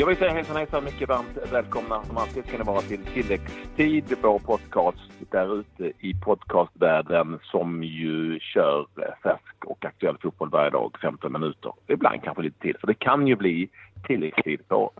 [0.00, 4.04] Jag vill säga hejsan hejsan, mycket varmt välkomna som alltid ska ni vara till tilläggstid,
[4.22, 4.98] vår podcast
[5.30, 8.86] där ute i podcastvärlden som ju kör
[9.22, 11.72] färsk och aktuell fotboll varje dag, 15 minuter.
[11.86, 13.68] Ibland kanske lite till, för det kan ju bli
[14.06, 14.92] tilläggstid på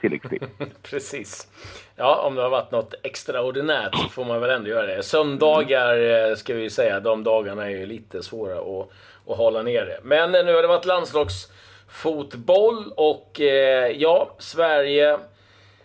[0.00, 0.44] tilläggstid.
[0.82, 1.48] Precis.
[1.96, 5.02] Ja, om det har varit något extraordinärt så får man väl ändå göra det.
[5.02, 8.88] Söndagar eh, ska vi säga, de dagarna är ju lite svåra att,
[9.26, 9.98] att hålla nere.
[10.02, 11.52] Men eh, nu har det varit landslags
[11.92, 15.18] fotboll och eh, ja, Sverige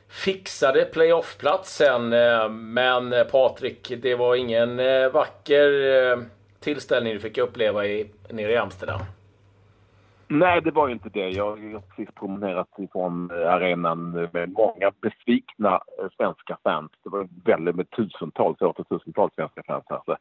[0.10, 2.14] fixade playoffplatsen.
[2.14, 5.70] Eh, men eh, Patrik, det var ingen eh, vacker
[6.12, 6.20] eh,
[6.60, 9.00] tillställning du fick uppleva i, nere i Amsterdam.
[10.28, 11.30] Nej, det var ju inte det.
[11.30, 16.92] Jag har precis promenerat ifrån eh, arenan med många besvikna eh, svenska fans.
[17.04, 20.18] Det var väldigt med tusentals, åter tusentals svenska fans här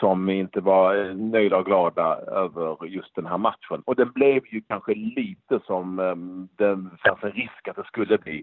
[0.00, 3.82] som inte var eh, nöjda och glada över just den här matchen.
[3.84, 6.74] Och den blev ju kanske lite som ehm, det
[7.06, 8.42] fanns en risk att det skulle bli.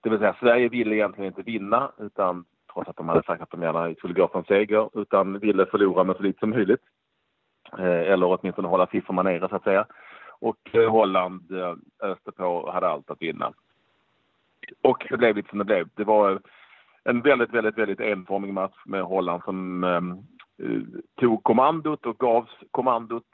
[0.00, 3.50] Det vill säga Sverige ville egentligen inte vinna utan trots att de hade sagt att
[3.50, 6.82] de gärna skulle gå för en seger utan ville förlora med så lite som möjligt.
[7.78, 9.86] Eh, eller åtminstone hålla siffrorna nere så att säga.
[10.40, 11.52] Och eh, Holland
[12.02, 13.52] öste på och hade allt att vinna.
[14.82, 15.88] Och det blev lite som det blev.
[15.94, 16.40] Det var
[17.04, 20.18] en väldigt, väldigt, väldigt enformig match med Holland som ehm,
[21.20, 23.24] tog kommandot och gavs kommandot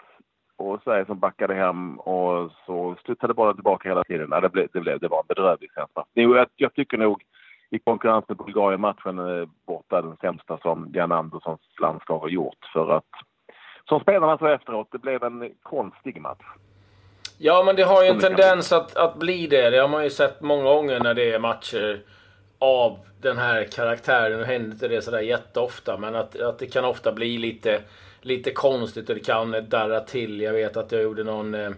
[0.57, 4.31] och Sverige som backade hem och så studsade bara tillbaka hela tiden.
[4.31, 6.05] det, blev, det, blev, det var en bedrövlig känsla.
[6.13, 7.23] Jag, jag tycker nog
[7.71, 12.71] i konkurrens med Bulgarien-matchen är borta den sämsta som Jan Anderssons landslag har gjort.
[12.73, 13.11] För att,
[13.89, 16.45] som spelarna sa efteråt, det blev en konstig match.
[17.39, 19.71] Ja, men det har ju en tendens att, att bli det.
[19.71, 22.03] Det har man ju sett många gånger när det är matcher
[22.61, 24.39] av den här karaktären.
[24.39, 27.81] Nu händer inte det sådär jätteofta, men att, att det kan ofta bli lite,
[28.21, 30.41] lite konstigt och det kan darra till.
[30.41, 31.71] Jag vet att jag gjorde någon eh,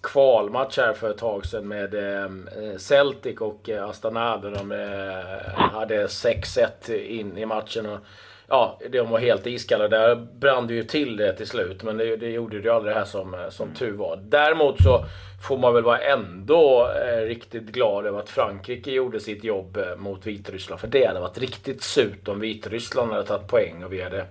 [0.00, 4.72] kvalmatch här för ett tag sedan med eh, eh Celtic och eh, Astana där de
[4.72, 7.86] eh, hade 6-1 in i matchen.
[7.86, 7.98] Och,
[8.48, 9.88] ja, de var helt iskalla.
[9.88, 12.94] Där brann det ju till det till slut, men det, det gjorde det ju aldrig
[12.94, 14.16] det här som, som tur var.
[14.16, 15.04] Däremot så
[15.48, 19.96] får man väl vara ändå eh, riktigt glad över att Frankrike gjorde sitt jobb eh,
[19.96, 20.80] mot Vitryssland.
[20.80, 24.26] För det hade varit riktigt surt om Vitryssland hade tagit poäng och vi hade...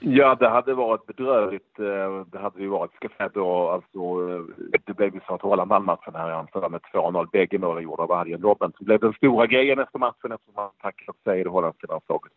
[0.00, 1.78] Ja, det hade varit bedrövligt.
[1.78, 2.94] Eh, det hade ju varit.
[2.94, 6.32] Ska säga då, alltså, eh, det blev ju så att Holland vann matchen här i
[6.32, 7.28] Amsterdam med 2-0.
[7.32, 8.72] Bägge målen gjorda av Arjen Robben.
[8.78, 12.32] Så blev den stora grejen efter matchen eftersom han tacklat sig i det holländska landslaget.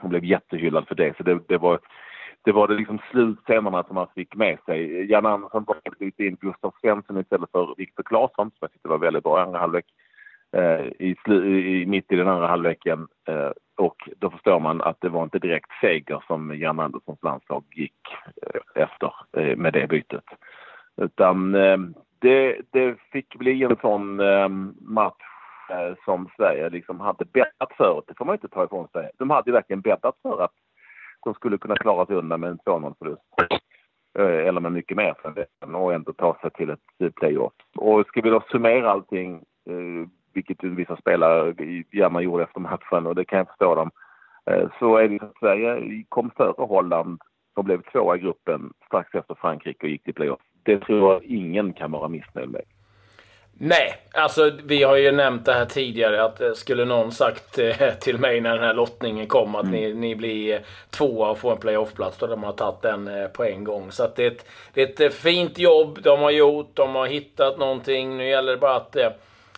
[0.00, 1.16] Hon blev jättehyllad för det.
[1.16, 1.78] Så det, det var
[2.44, 5.10] det var det liksom slutscenerna som han fick med sig.
[5.10, 5.64] Jan Andersson
[5.98, 9.42] bytte in Gustav Svensson istället för Viktor Claesson som jag tyckte var väldigt bra i
[9.42, 9.84] andra halvlek.
[10.52, 13.06] Eh, i, i, mitt i den andra halvleken.
[13.28, 17.64] Eh, och då förstår man att det var inte direkt seger som Jan Anderssons landslag
[17.74, 18.00] gick
[18.46, 20.24] eh, efter eh, med det bytet.
[20.96, 21.78] Utan eh,
[22.18, 24.48] det, det fick bli en sån eh,
[24.80, 25.24] match
[25.70, 28.02] Eh, som Sverige liksom hade bäddat för.
[28.06, 29.10] Det får man inte ta ifrån sig.
[29.18, 30.52] De hade verkligen bäddat för att
[31.24, 33.22] de skulle kunna klara sig undan med en 2-0 förlust.
[34.18, 37.52] Eh, eller med mycket mer för den och ändå ta sig till ett playoff.
[37.76, 39.34] Och ska vi då summera allting,
[39.70, 41.54] eh, vilket vissa spelare
[41.92, 43.90] gärna gjorde efter matchen och det kan jag förstå dem,
[44.78, 47.20] så är det att Sverige kom före Holland
[47.56, 50.40] och blev tvåa i gruppen strax efter Frankrike och gick till playoff.
[50.62, 52.62] Det tror jag ingen kan vara missnöjd med.
[53.60, 57.94] Nej, alltså vi har ju nämnt det här tidigare att eh, skulle någon sagt eh,
[58.00, 59.74] till mig när den här lottningen kom att mm.
[59.74, 60.60] ni, ni blir eh,
[60.90, 63.92] tvåa och får en playoffplats då de har tagit den på en gång.
[63.92, 66.70] Så det, är ett, det är ett fint jobb de har gjort.
[66.74, 68.16] De har hittat någonting.
[68.16, 68.96] Nu gäller det bara att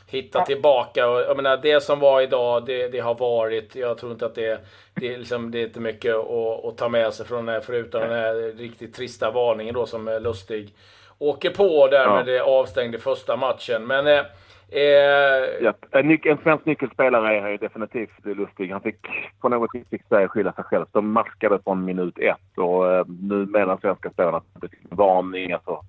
[0.06, 1.00] hitta tillbaka.
[1.00, 3.74] Jag menar, det som var idag, det, det har varit.
[3.74, 4.60] Jag tror inte att det,
[4.94, 7.60] det, är, liksom, det är inte mycket att, att ta med sig från det här,
[7.60, 10.74] förutom den här riktigt trista varningen då som är lustig
[11.20, 12.14] åker på där ja.
[12.14, 13.86] med det avstängde första matchen.
[13.86, 14.06] Men...
[14.06, 14.24] Eh,
[14.68, 18.70] eh, ja, en, en svensk nyckelspelare är definitivt lustig.
[18.70, 19.06] Han fick
[19.40, 20.86] på något vis fick Sverige skylla sig själv.
[20.92, 25.52] De maskade från minut ett och eh, nu menar svenska spelarna en varning.
[25.52, 25.80] Alltså,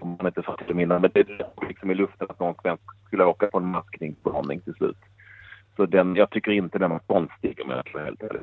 [0.00, 1.00] som man inte sa till innan.
[1.00, 4.74] Men det är liksom i luften att någon svensk skulle åka på en maskningsvarning till
[4.74, 4.98] slut.
[5.76, 8.42] Så den, jag tycker inte den var konstig om jag ska vara helt ärlig.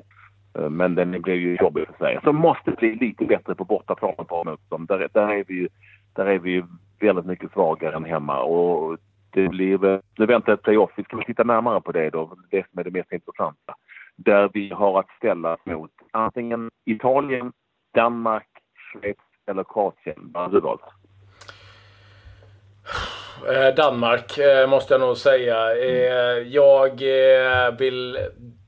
[0.57, 2.19] Eh, men den blev ju jobbig för Sverige.
[2.23, 4.87] Så måste bli lite bättre på bortaplan på motstånd.
[4.87, 5.69] Där, där är vi ju
[6.17, 6.63] där är vi
[6.99, 8.41] väldigt mycket svagare än hemma.
[8.41, 8.97] Och
[9.29, 10.91] det blir, nu väntar ett playoff.
[10.97, 13.75] Vi ska titta närmare på det då, det som är det mest intressanta.
[14.15, 17.51] Där vi har att ställa mot antingen Italien,
[17.93, 19.17] Danmark, Schweiz
[19.47, 20.31] eller Kroatien.
[20.33, 20.81] Vad har du valt?
[23.49, 25.75] Eh, Danmark eh, måste jag nog säga.
[25.75, 27.01] Eh, jag
[27.79, 28.17] vill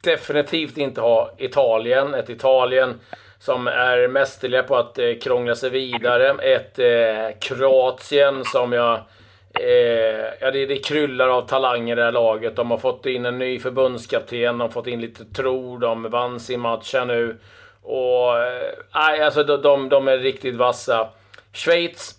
[0.03, 2.13] definitivt inte ha Italien.
[2.13, 2.99] Ett Italien
[3.39, 6.29] som är mästerliga på att eh, krångla sig vidare.
[6.29, 8.99] Ett eh, Kroatien som jag
[9.53, 12.55] Eh, ja, det, det kryllar av talanger i det här laget.
[12.55, 16.39] De har fått in en ny förbundskapten, de har fått in lite tro, de vann
[16.39, 17.37] sin match här nu.
[17.81, 18.37] Och...
[18.37, 21.09] Eh, alltså de, de, de är riktigt vassa.
[21.53, 22.18] Schweiz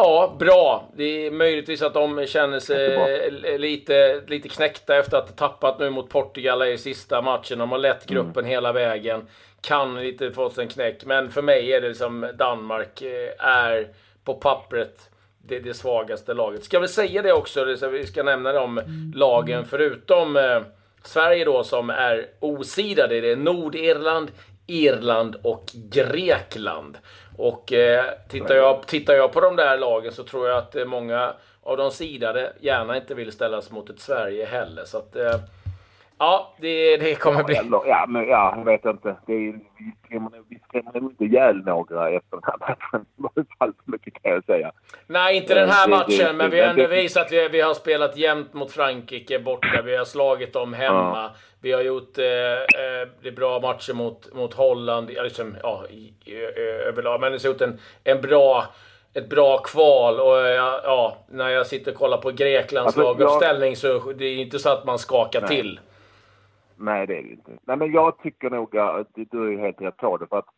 [0.00, 0.88] Ja, bra.
[0.96, 5.90] Det är möjligtvis att de känner sig lite, lite knäckta efter att ha tappat nu
[5.90, 7.58] mot Portugal i sista matchen.
[7.58, 8.14] De har lett mm.
[8.14, 8.50] gruppen mm.
[8.50, 9.26] hela vägen.
[9.60, 11.04] Kan lite få sig en knäck.
[11.04, 13.88] Men för mig är det som Danmark eh, är
[14.24, 15.10] på pappret
[15.42, 16.64] det, det svagaste laget.
[16.64, 17.64] Ska vi säga det också?
[17.64, 18.80] Vi ska nämna de
[19.14, 20.60] lagen förutom eh,
[21.02, 23.20] Sverige då som är osidade.
[23.20, 24.30] Det är Nordirland,
[24.66, 26.98] Irland och Grekland.
[27.38, 30.84] Och eh, tittar, jag, tittar jag på de där lagen så tror jag att eh,
[30.84, 34.84] många av de sidade gärna inte vill ställas mot ett Sverige heller.
[34.84, 35.34] Så att, eh,
[36.18, 37.60] ja, det, det kommer bli...
[37.86, 39.16] Ja, men ja, jag vet inte.
[39.26, 43.06] Det är, vi skrämmer, vi skrämmer nog inte ihjäl några efter den här matchen.
[43.58, 44.72] så mycket kan jag säga.
[45.06, 47.74] Nej, inte den här matchen, det, men vi har ändå visat att vi, vi har
[47.74, 49.82] spelat jämnt mot Frankrike borta.
[49.84, 51.22] Vi har slagit dem hemma.
[51.22, 51.34] Ja.
[51.60, 55.84] Vi har gjort eh, eh, det bra matcher mot, mot Holland, liksom, ja,
[56.86, 57.20] överlag.
[57.20, 58.64] Men vi har gjort en, en bra,
[59.14, 60.20] ett bra kval.
[60.20, 63.78] Och ja, ja, när jag sitter och kollar på Greklands alltså, laguppställning jag...
[63.78, 65.50] så det är inte så att man skakar Nej.
[65.50, 65.80] till.
[66.78, 67.58] Nej, det är det inte.
[67.62, 70.26] Nej, men jag tycker nog att du är helt rätt på det.
[70.26, 70.48] För att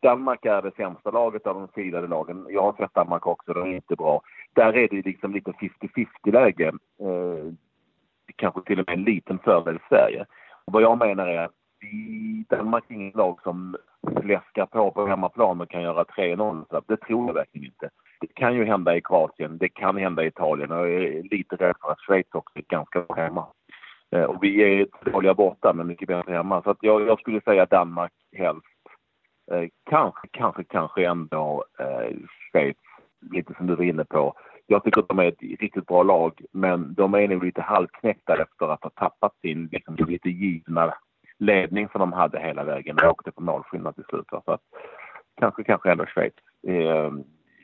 [0.00, 2.46] Danmark är det sämsta laget av de sidade lagen.
[2.48, 4.20] Jag har sett Danmark också, de är inte bra.
[4.52, 6.68] Där är det liksom lite 50-50 läge.
[7.00, 7.52] Eh,
[8.36, 10.26] kanske till och med en liten fördel Sverige.
[10.64, 13.76] Och vad jag menar är att vi, Danmark är inget lag som
[14.22, 16.82] fläskar på på hemmaplan och kan göra 3-0.
[16.86, 17.90] Det tror jag verkligen inte.
[18.20, 21.56] Det kan ju hända i Kroatien, det kan hända i Italien och jag är lite
[21.56, 23.46] rädd för att Schweiz också är ganska bra hemma.
[24.10, 26.62] Eh, och vi är dåliga borta men mycket bättre hemma.
[26.62, 28.66] Så att jag, jag skulle säga Danmark helst.
[29.50, 32.16] Eh, kanske, kanske, kanske ändå eh,
[32.52, 32.76] Schweiz,
[33.30, 34.34] lite som du var inne på.
[34.66, 38.42] Jag tycker att de är ett riktigt bra lag, men de är nog lite halvknäckta
[38.42, 40.94] efter att ha tappat sin liksom, lite givna
[41.38, 44.26] ledning som de hade hela vägen De åkte på målskillnad till slut.
[44.30, 44.60] Så att,
[45.40, 46.34] kanske, kanske ändå Schweiz.
[46.66, 47.12] Eh,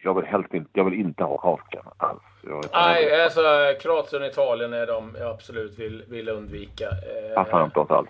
[0.04, 2.22] jag vill helst inte, jag vill inte ha Kroatien alls.
[2.72, 3.42] Nej, alltså
[3.80, 6.88] Kroatien och Italien är de jag absolut vill, vill undvika.
[6.88, 8.08] Eh, Passar inte oss alls.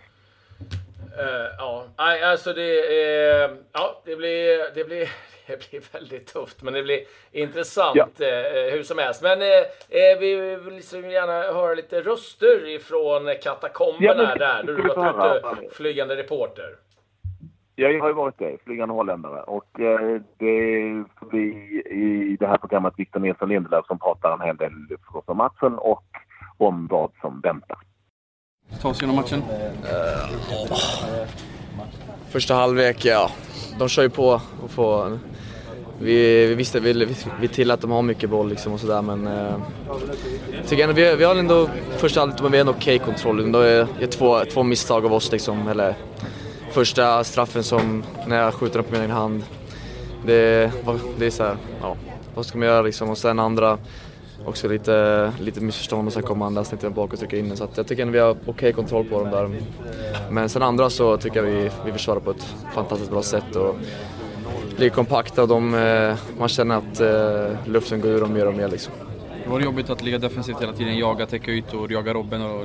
[1.19, 5.09] Uh, ja, alltså det, uh, ja, det, blir, det, blir,
[5.47, 7.01] det blir väldigt tufft, men det blir
[7.33, 8.27] intressant ja.
[8.27, 9.23] uh, hur som helst.
[9.23, 9.39] Men
[10.21, 15.75] vi vill liksom gärna höra lite röster ifrån katakomberna ja, där, du har varit ute
[15.75, 16.77] flygande reporter.
[17.77, 19.43] Ja, jag har ju varit det, flygande holländare.
[19.43, 19.65] Och
[20.39, 21.45] det får vi
[22.31, 24.73] i det här programmet Victor Nilsson Lindelöf som pratar en hel del
[25.25, 26.05] om matchen och
[26.59, 27.79] om vad som väntar.
[28.83, 29.39] Ta oss igenom matchen.
[29.39, 31.27] Uh,
[32.31, 33.31] Första halvlek, ja.
[33.79, 35.19] De kör ju på och får...
[36.01, 39.27] Vi, vi visste, vi, vi till att de har mycket boll liksom och sådär men...
[39.27, 39.63] Uh,
[40.67, 41.69] tycker ändå, vi, vi har ändå
[41.99, 43.53] första halvlek, men vi har en okej okay kontroll.
[43.53, 43.59] Det
[44.01, 45.95] är två, två misstag av oss liksom, eller...
[46.75, 49.45] Första straffen som, när jag skjuter den på min egen hand.
[50.27, 50.73] Det,
[51.19, 51.97] det är såhär, ja.
[52.35, 53.11] Vad ska man göra liksom?
[53.11, 53.79] Och sen andra
[54.47, 57.57] också lite, lite missförstånd och sen kommer andra snett bak och trycker in den.
[57.57, 59.61] Så jag tycker att vi har okej okay kontroll på dem där.
[60.31, 63.77] Men sen andra så tycker jag vi, vi försvarar på ett fantastiskt bra sätt och
[64.77, 68.55] ligger kompakta och de, eh, man känner att eh, luften går ur dem mer och
[68.55, 68.93] mer liksom.
[69.45, 72.65] Det var jobbigt att ligga defensivt hela tiden, jaga, täcka ytor, jaga Robben och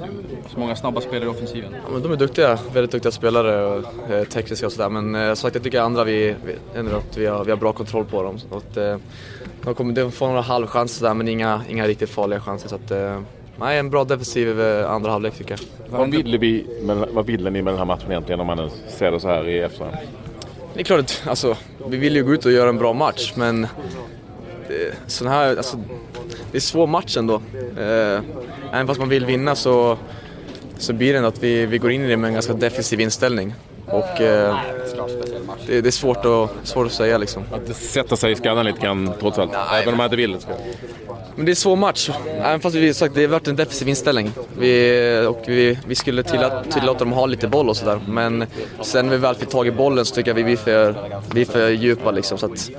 [0.49, 1.75] så många snabba spelare i offensiven.
[1.85, 4.89] Ja, men de är duktiga, väldigt duktiga spelare och eh, tekniska och sådär.
[4.89, 7.73] Men eh, sagt, jag tycker andra vi, vi, ändå att vi har, vi har bra
[7.73, 8.39] kontroll på dem.
[8.39, 8.97] Så att, eh,
[9.63, 12.69] de, kommer, de får några halvchanser där men inga, inga riktigt farliga chanser.
[12.69, 13.21] Så att, eh,
[13.59, 15.59] nej, en bra defensiv eh, andra halvlek tycker jag.
[15.99, 16.65] Vad ville, vi,
[17.11, 19.59] vad ville ni med den här matchen egentligen om man ser det så här i
[19.59, 19.97] efterhand?
[20.73, 21.57] Det är klart att alltså,
[21.87, 23.67] vi vill ju gå ut och göra en bra match men
[25.07, 25.77] sån här, alltså,
[26.51, 27.41] det är svår match ändå.
[27.77, 28.21] Eh,
[28.73, 29.97] även fast man vill vinna så,
[30.77, 32.99] så blir det ändå att vi, vi går in i det med en ganska defensiv
[32.99, 33.53] inställning.
[33.85, 34.59] Och eh,
[35.67, 37.43] det, det, är svårt att, svårt att säga liksom.
[37.51, 40.37] Att sätter sig i skallen lite grann trots allt, Nej, även om man inte vill.
[41.35, 42.09] Men det är svår match.
[42.27, 44.31] Även fast vi sagt det har varit en defensiv inställning.
[44.57, 47.99] Vi, och vi, vi skulle tillåta, tillåta dem att ha lite boll och sådär.
[48.07, 48.45] Men
[48.81, 50.95] sen när vi väl fick tag i bollen så tycker jag vi är för,
[51.33, 52.37] vi är för djupa liksom.
[52.37, 52.71] Så att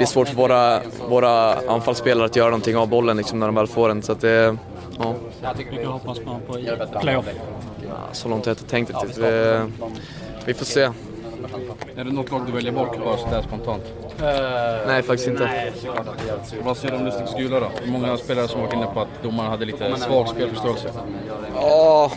[0.00, 3.54] det är svårt för våra, våra anfallsspelare att göra någonting av bollen liksom, när de
[3.54, 4.02] väl får den.
[4.02, 4.56] Så att det,
[4.98, 5.14] ja.
[5.70, 7.26] Vilka hoppas man på i playoff?
[7.88, 9.18] Ja, så långt har jag inte tänkt riktigt.
[9.18, 9.60] Vi,
[10.44, 10.80] vi får se.
[11.96, 13.82] Är det något lag du väljer bort bara sådär spontant?
[14.20, 15.44] Uh, nej, faktiskt inte.
[15.44, 15.72] Nej,
[16.62, 17.70] Vad säger du om Lustigs gula då?
[17.86, 20.90] Många spelare som varit inne på att domaren hade lite svag spelförståelse.
[21.54, 22.12] Ja,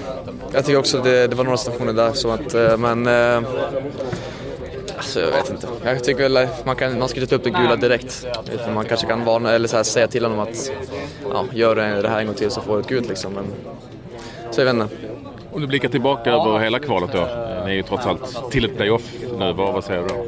[0.53, 3.07] jag tycker också det, det var några situationer där så att, eh, men...
[5.15, 5.67] Alltså, jag vet inte.
[5.84, 8.27] Jag tycker väl man, kan, man ska inte ta upp det gula direkt.
[8.74, 10.72] Man kanske kan varna eller så här, säga till honom att
[11.34, 13.34] ja, gör det här en gång till så får du ett gult liksom.
[13.34, 13.46] Men,
[14.51, 14.96] så jag vet inte.
[15.51, 17.27] Om du blickar tillbaka över hela kvalet då.
[17.65, 19.53] Ni är ju trots allt till ett playoff nu.
[19.53, 20.25] Vad, vad säger du då?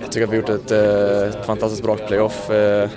[0.00, 2.46] Jag tycker att vi har gjort ett, ett fantastiskt bra playoff.
[2.48, 2.90] Jag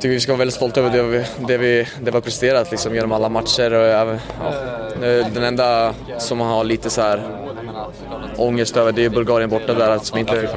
[0.00, 2.70] tycker vi ska vara väldigt stolta över det vi, det vi, det vi har presterat
[2.70, 3.70] liksom, genom alla matcher.
[3.70, 4.16] Ja,
[5.34, 7.22] den enda som har lite så här
[8.36, 10.48] ångest över det är Bulgarien borta där som inte,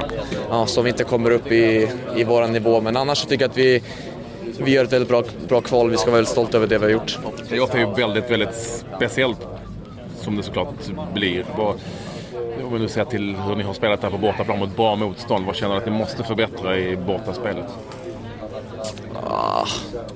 [0.50, 2.82] ja, som inte kommer upp i, i vår nivå.
[2.82, 3.84] Men annars så tycker jag att vi,
[4.60, 5.90] vi gör ett väldigt bra, bra kval.
[5.90, 7.20] Vi ska vara väldigt stolta över det vi har gjort.
[7.48, 9.48] Playoff är ju väldigt, väldigt speciellt
[10.16, 10.74] som det såklart
[11.14, 11.46] blir.
[12.64, 15.46] Om vi nu ser till hur ni har spelat där på bortaplan mot bra motstånd,
[15.46, 17.66] vad känner du att ni måste förbättra i bortaspelet?
[19.30, 19.68] Ah.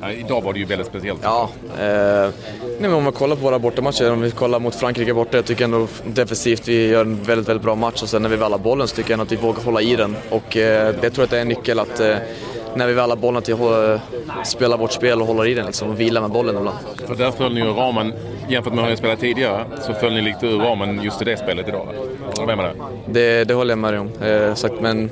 [0.02, 1.20] Ja, idag var det ju väldigt speciellt.
[1.24, 1.50] Ja,
[1.80, 2.32] eh, nej,
[2.80, 5.64] men om man kollar på våra bortamatcher, om vi kollar mot Frankrike borta, jag tycker
[5.64, 8.60] ändå defensivt vi gör en väldigt, väldigt bra match och sen när vi väl har
[8.60, 11.24] bollen så tycker jag ändå att vi vågar hålla i den och eh, jag tror
[11.24, 12.16] att det är en nyckel att eh,
[12.76, 15.90] när vi väl har bollen till att spela vårt spel och hålla i den liksom,
[15.90, 16.78] och vila med bollen ibland.
[17.08, 18.14] För där föll ni ju ramen,
[18.50, 21.38] jämfört med hur ni spelat tidigare, så föll ni lite ur ramen just i det
[21.38, 21.88] spelet idag.
[22.38, 23.44] Håller med med det?
[23.44, 24.12] Det, håller jag med dig om.
[24.22, 25.10] Eh, sagt, men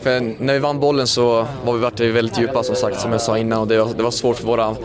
[0.00, 3.20] för när vi vann bollen så var vi varit väldigt djupa som sagt, som jag
[3.20, 3.60] sa innan.
[3.60, 4.76] Och det var, det var svårt för våra,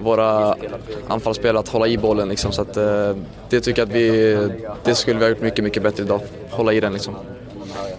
[0.00, 0.56] våra
[1.08, 2.28] anfallsspelare att hålla i bollen.
[2.28, 3.16] Liksom, så att, eh,
[3.48, 4.48] det tycker jag att vi,
[4.84, 6.20] det skulle vi ha gjort mycket, mycket bättre idag.
[6.50, 7.14] Hålla i den liksom.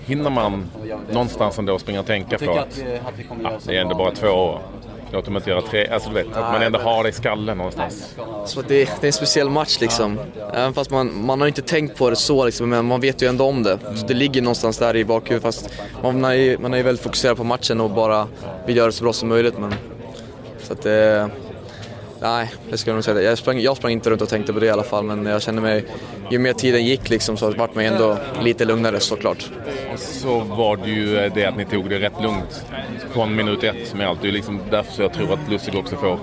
[0.06, 0.70] Hinner man
[1.12, 2.84] någonstans ändå springa och tänka på att
[3.44, 4.60] ja, det är ändå bara två år?
[5.12, 5.88] Låt dem inte göra tre.
[5.88, 8.16] Alltså du vet, att man ändå har det i skallen någonstans.
[8.46, 10.20] Så det, det är en speciell match liksom.
[10.54, 13.28] Även fast man, man har inte tänkt på det så liksom, men man vet ju
[13.28, 13.80] ändå om det.
[13.96, 15.70] Så det ligger någonstans där i bakhuvudet fast
[16.04, 18.28] man är ju, man är väldigt fokuserad på matchen och bara
[18.66, 19.58] vill göra det så bra som möjligt.
[19.58, 19.74] Men,
[20.64, 21.30] så att det...
[22.22, 23.22] Nej, det ska jag nog säga.
[23.22, 25.42] Jag sprang, jag sprang inte runt och tänkte på det i alla fall, men jag
[25.42, 25.86] kände mig...
[26.32, 29.52] Ju mer tiden gick liksom, så vart man ändå lite lugnare såklart.
[29.96, 32.66] Så var det ju det att ni tog det rätt lugnt
[33.12, 34.22] från minut ett med allt.
[34.22, 36.20] Det är liksom därför jag tror att Lustig också får,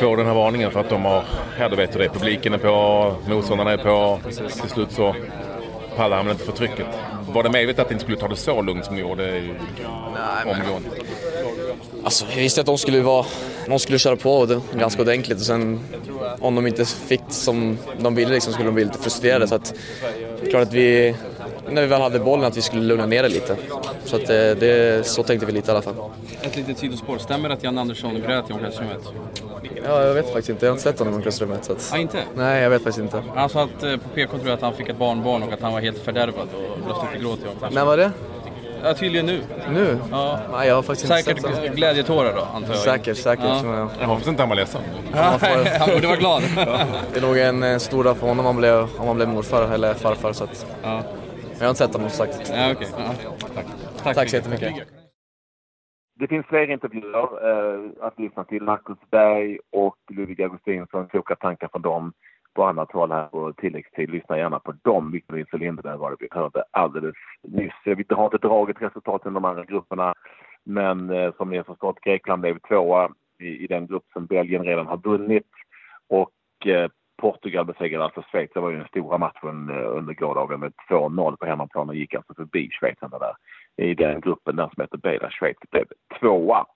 [0.00, 1.24] får den här varningen för att de har...
[1.60, 2.08] Ja, du vet hur det är.
[2.08, 4.18] Publiken är på, motståndarna är på.
[4.62, 5.14] Till slut så
[5.96, 6.86] pallar han inte för trycket.
[7.28, 9.42] Var det medvetet att ni inte skulle ta det så lugnt som ni gjorde
[10.44, 10.88] omgående?
[12.04, 13.26] Alltså, jag visste att de skulle, vara,
[13.66, 15.80] de skulle köra på det ganska ordentligt och sen
[16.40, 19.48] om de inte fick som de ville liksom, skulle de bli lite frustrerade.
[19.48, 19.74] Så att,
[20.50, 21.14] klart att vi,
[21.70, 23.56] när vi väl hade bollen, att vi skulle lugna ner det lite.
[24.04, 25.94] Så, att, det, det, så tänkte vi lite i alla fall.
[26.42, 27.18] Ett litet sidospår.
[27.18, 29.02] Stämmer det att Jan Andersson grät i omklädningsrummet?
[29.84, 30.66] Ja, jag vet faktiskt inte.
[30.66, 31.64] Jag har inte sett honom i omklädningsrummet.
[31.64, 31.90] Så att...
[31.94, 32.18] ah, inte?
[32.36, 33.22] Nej, jag vet faktiskt inte.
[33.34, 35.60] Han sa att eh, på PK tror jag att han fick ett barnbarn och att
[35.62, 37.74] han var helt fördärvad och lustigt i gråt i omklädningsrummet.
[37.74, 38.10] När var det?
[38.86, 39.42] Ja, tydligen nu.
[39.70, 39.98] Nu?
[40.10, 40.38] Ja.
[40.52, 41.74] Nej, jag har faktiskt inte Säkert sett honom.
[41.74, 42.78] glädjetårar då, antar jag.
[42.78, 43.44] Säkert, säkert.
[43.44, 43.62] Ja.
[43.64, 43.90] Ja.
[44.00, 44.82] Jag hoppas inte han var ledsen.
[45.80, 46.42] Han borde vara glad.
[47.12, 49.28] Det är nog en eh, stor dag för honom om han blev, om han blev
[49.28, 50.32] morfar eller farfar.
[50.32, 50.66] Så att...
[50.82, 51.02] Ja.
[51.58, 52.52] Jag har inte sett honom som sagt.
[52.56, 52.88] Ja, okej.
[52.98, 53.34] Ja.
[54.04, 54.14] Tack.
[54.14, 54.74] Tack så jättemycket.
[56.18, 58.62] Det finns fler intervjuer eh, att lyssna till.
[58.62, 61.08] Marcus Berg och Ludvig Augustinsson.
[61.08, 62.12] Kloka tankar från dem
[62.56, 64.10] på annat håll här på tilläggstid.
[64.10, 65.10] Lyssna gärna på dem.
[65.10, 67.72] Victor Nilsson var det vi hörde alldeles nyss.
[67.84, 70.14] Vi har inte dragit resultaten i de andra grupperna.
[70.64, 73.10] Men eh, som ni har förstått, Grekland blev tvåa
[73.40, 75.50] i, i den grupp som Belgien redan har vunnit.
[76.08, 78.50] Och eh, Portugal besegrade alltså Schweiz.
[78.54, 82.14] Det var ju den stora matchen eh, under gårdagen med 2-0 på hemmaplan och gick
[82.14, 82.98] alltså förbi Schweiz.
[83.00, 83.34] där
[83.76, 85.84] i den gruppen där som heter B där Schweiz blev
[86.20, 86.66] tvåa.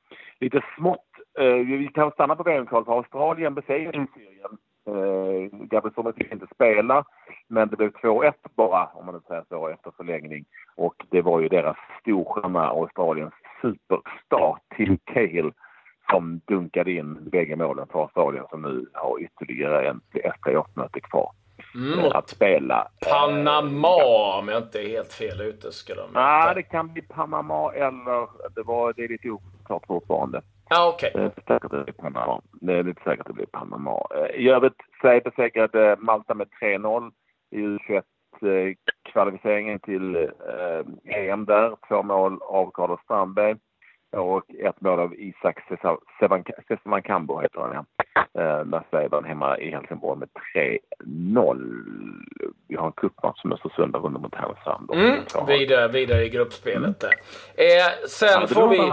[0.41, 1.09] Lite smått,
[1.39, 4.59] eh, vi kan stanna på VM-kvalet Australien besegrade Syrien.
[4.91, 7.05] Eh, Gabriel fick inte spela,
[7.49, 10.45] men det blev 2-1 bara, om man nu säger så, efter förlängning.
[10.77, 15.53] Och det var ju deras storstjärna, Australiens superstar, Tim Cahill,
[16.11, 21.31] som dunkade in bägge målen för Australien som nu har ytterligare en, ett playoff-möte kvar
[21.75, 22.89] Mm, eh, att spela.
[23.11, 27.73] Panama, om jag inte är helt fel ute, ska de Nej, det kan bli Panama
[27.73, 30.43] eller det, var, det är lite oklart fortfarande.
[30.73, 31.11] Ja, okej.
[31.15, 32.41] Eh, det är inte säkert att det blir Panama.
[32.53, 34.07] Det är lite säkert att det blir Panama.
[34.15, 37.13] Eh, I övrigt, Sverige besegrade eh, Malta med 3-0
[37.51, 40.31] i U21-kvalificeringen till eh,
[41.05, 41.77] EM där.
[41.89, 43.57] Två mål av Carlos Strandberg
[44.17, 45.59] och ett mål av Isak
[46.85, 47.85] Sevankambo heter han ja.
[48.15, 50.29] Eh, Sverige vann hemma i Helsingborg med
[51.07, 52.55] 3-0.
[52.69, 54.91] Vi har en cupmatch som Östersund har vunnit mot Härnösand.
[54.93, 57.15] Mm, vidare, vidare i gruppspelet där.
[57.55, 58.93] Eh, sen får vi...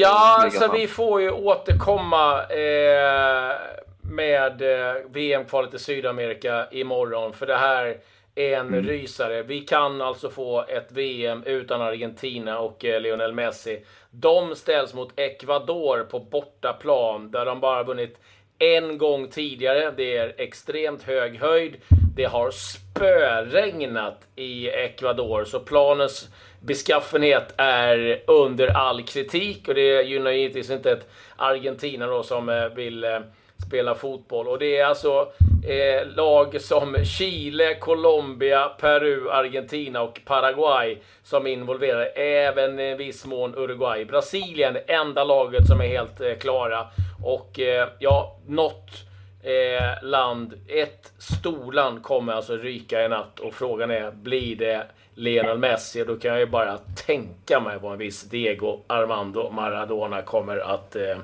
[0.00, 3.56] Ja, så vi får ju återkomma eh,
[4.02, 7.32] med eh, VM-kvalet i Sydamerika imorgon.
[7.32, 7.96] För det här
[8.34, 8.84] är en Mm.
[8.86, 9.42] rysare.
[9.42, 13.84] Vi kan alltså få ett VM utan Argentina och eh, Lionel Messi.
[14.10, 18.18] De ställs mot Ecuador på bortaplan där de bara vunnit
[18.58, 19.90] en gång tidigare.
[19.96, 21.76] Det är extremt hög höjd.
[22.16, 26.28] Det har spöregnat i Ecuador, så planens
[26.60, 32.68] beskaffenhet är under all kritik och det gynnar givetvis inte ett Argentina då som eh,
[32.68, 33.20] vill eh,
[33.66, 34.48] spela fotboll.
[34.48, 35.32] Och det är alltså
[35.64, 42.18] eh, lag som Chile, Colombia, Peru, Argentina och Paraguay som involverar.
[42.18, 44.04] Även i viss mån Uruguay.
[44.04, 46.86] Brasilien, det enda laget som är helt eh, klara.
[47.24, 48.90] Och eh, ja, något
[49.42, 53.40] eh, land, ett storland kommer alltså ryka i natt.
[53.40, 56.04] Och frågan är, blir det Lionel Messi?
[56.04, 60.96] Då kan jag ju bara tänka mig vad en viss Diego Armando Maradona kommer att
[60.96, 61.16] eh,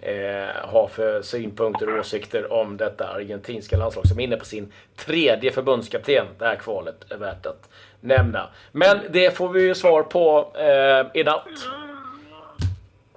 [0.00, 4.72] eh, ha för synpunkter och åsikter om detta argentinska landslag som är inne på sin
[4.96, 6.26] tredje förbundskapten.
[6.38, 8.48] Det här kvalet är värt att nämna.
[8.72, 11.48] Men det får vi ju svar på eh, i natt.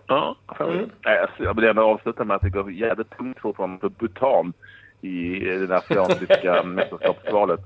[0.08, 0.90] Ja, mm.
[1.38, 4.54] jag vill gärna avsluta med att det går jävligt tungt fortfarande för Bhutan
[5.02, 7.62] i det asiatiska mästerskapsvalet.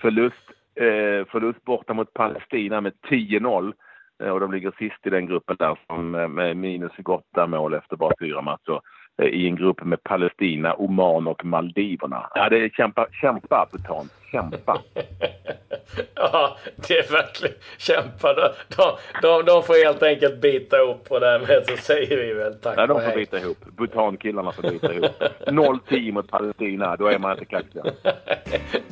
[0.00, 0.36] Förlust,
[0.74, 3.72] eh, förlust borta mot Palestina med 10-0.
[4.22, 7.74] Eh, och de ligger sist i den gruppen där som, eh, med minus 28 mål
[7.74, 8.80] efter bara fyra matcher.
[9.22, 12.30] Eh, I en grupp med Palestina, Oman och Maldiverna.
[12.34, 14.08] Ja, det är kämpa, kämpa Bhutan.
[14.32, 14.80] Kämpa!
[16.14, 16.56] ja,
[16.88, 18.34] det är verkligen kämpa.
[18.34, 22.78] De, de, de, får helt enkelt bita ihop och därmed så säger vi väl tack
[22.78, 23.58] Ja, de får bita ihop.
[23.76, 25.22] Bhutan-killarna får bita ihop.
[25.46, 27.82] 0-10 mot Palestina, då är man inte kaxig.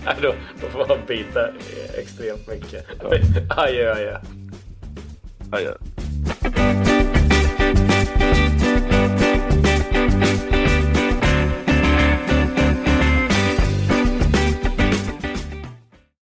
[0.05, 1.49] ja, då, då får man bita
[1.99, 2.87] extremt mycket.
[3.59, 4.19] Adjö, adjö.
[5.53, 5.77] Yeah.